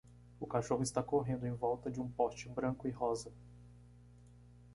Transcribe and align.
O 0.39 0.47
cachorro 0.47 0.81
está 0.81 1.03
correndo 1.03 1.45
em 1.45 1.53
volta 1.53 1.91
de 1.91 2.01
um 2.01 2.09
poste 2.09 2.49
branco 2.49 2.87
e 2.87 2.89
rosa. 2.91 3.31